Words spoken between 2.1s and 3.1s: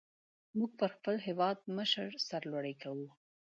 سر لوړي کو.